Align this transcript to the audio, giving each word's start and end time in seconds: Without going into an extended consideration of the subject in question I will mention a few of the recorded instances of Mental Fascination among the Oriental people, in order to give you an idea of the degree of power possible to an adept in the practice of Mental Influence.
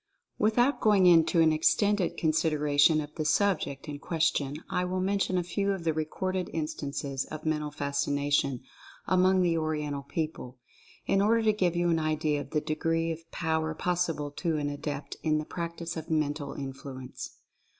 Without 0.39 0.81
going 0.81 1.05
into 1.05 1.41
an 1.41 1.53
extended 1.53 2.17
consideration 2.17 3.01
of 3.01 3.13
the 3.13 3.23
subject 3.23 3.87
in 3.87 3.99
question 3.99 4.55
I 4.67 4.83
will 4.83 4.99
mention 4.99 5.37
a 5.37 5.43
few 5.43 5.73
of 5.73 5.83
the 5.83 5.93
recorded 5.93 6.49
instances 6.53 7.25
of 7.25 7.45
Mental 7.45 7.69
Fascination 7.69 8.61
among 9.05 9.43
the 9.43 9.59
Oriental 9.59 10.01
people, 10.01 10.57
in 11.05 11.21
order 11.21 11.43
to 11.43 11.53
give 11.53 11.75
you 11.75 11.89
an 11.91 11.99
idea 11.99 12.41
of 12.41 12.49
the 12.49 12.61
degree 12.61 13.11
of 13.11 13.29
power 13.29 13.75
possible 13.75 14.31
to 14.31 14.57
an 14.57 14.69
adept 14.71 15.17
in 15.21 15.37
the 15.37 15.45
practice 15.45 15.95
of 15.95 16.09
Mental 16.09 16.53
Influence. 16.53 17.37